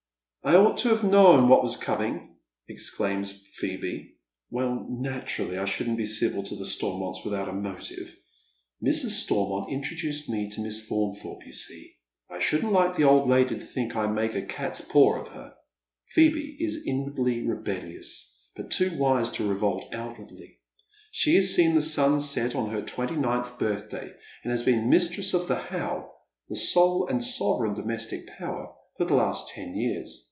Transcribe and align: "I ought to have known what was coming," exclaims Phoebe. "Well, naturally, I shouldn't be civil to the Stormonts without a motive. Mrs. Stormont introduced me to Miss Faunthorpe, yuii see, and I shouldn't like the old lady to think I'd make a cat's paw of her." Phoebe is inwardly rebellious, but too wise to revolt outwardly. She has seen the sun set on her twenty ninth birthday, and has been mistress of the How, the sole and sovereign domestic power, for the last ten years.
"I 0.51 0.55
ought 0.55 0.79
to 0.79 0.89
have 0.89 1.03
known 1.03 1.49
what 1.49 1.61
was 1.61 1.77
coming," 1.77 2.35
exclaims 2.67 3.45
Phoebe. 3.57 4.15
"Well, 4.49 4.87
naturally, 4.89 5.59
I 5.59 5.65
shouldn't 5.65 5.97
be 5.99 6.05
civil 6.07 6.41
to 6.41 6.55
the 6.55 6.65
Stormonts 6.65 7.23
without 7.23 7.47
a 7.47 7.53
motive. 7.53 8.11
Mrs. 8.83 9.09
Stormont 9.21 9.71
introduced 9.71 10.27
me 10.29 10.49
to 10.49 10.61
Miss 10.61 10.83
Faunthorpe, 10.89 11.43
yuii 11.47 11.53
see, 11.53 11.93
and 12.27 12.39
I 12.39 12.41
shouldn't 12.41 12.71
like 12.73 12.95
the 12.95 13.03
old 13.03 13.29
lady 13.29 13.59
to 13.59 13.63
think 13.63 13.95
I'd 13.95 14.15
make 14.15 14.33
a 14.33 14.41
cat's 14.41 14.81
paw 14.81 15.21
of 15.21 15.27
her." 15.27 15.53
Phoebe 16.07 16.57
is 16.59 16.87
inwardly 16.87 17.43
rebellious, 17.43 18.41
but 18.55 18.71
too 18.71 18.97
wise 18.97 19.29
to 19.33 19.47
revolt 19.47 19.93
outwardly. 19.93 20.57
She 21.11 21.35
has 21.35 21.53
seen 21.53 21.75
the 21.75 21.83
sun 21.83 22.19
set 22.19 22.55
on 22.55 22.71
her 22.71 22.81
twenty 22.81 23.15
ninth 23.15 23.59
birthday, 23.59 24.11
and 24.43 24.51
has 24.51 24.63
been 24.63 24.89
mistress 24.89 25.35
of 25.35 25.47
the 25.47 25.57
How, 25.57 26.09
the 26.49 26.55
sole 26.55 27.07
and 27.07 27.23
sovereign 27.23 27.75
domestic 27.75 28.25
power, 28.25 28.73
for 28.97 29.05
the 29.05 29.13
last 29.13 29.49
ten 29.49 29.75
years. 29.75 30.17